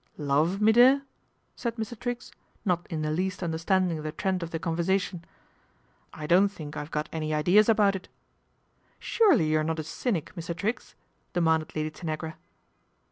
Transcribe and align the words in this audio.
"Love, 0.17 0.59
me 0.59 0.71
dear?" 0.71 1.03
said 1.55 1.75
Mr. 1.75 1.95
Triggs, 1.95 2.31
not 2.65 2.87
in 2.89 3.03
th 3.03 3.15
least 3.15 3.43
understanding 3.43 4.01
the 4.01 4.11
trend 4.11 4.41
of 4.41 4.49
the 4.49 4.57
conversa 4.59 4.99
tion." 4.99 5.23
I 6.21 6.25
don't 6.25 6.47
think 6.47 6.75
I've 6.75 6.89
got 6.89 7.07
any 7.11 7.35
ideas 7.35 7.69
about 7.69 7.95
it." 7.95 8.09
Surely 8.99 9.51
you 9.51 9.59
are 9.59 9.63
not 9.63 9.77
a 9.77 9.83
cynic. 9.83 10.33
Mr. 10.35 10.57
Triggs, 10.57 10.95
demanded 11.33 11.75
Lady 11.75 11.91
Tanagra. 11.91 12.33